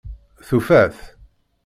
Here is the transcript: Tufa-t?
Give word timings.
Tufa-t? 0.47 0.97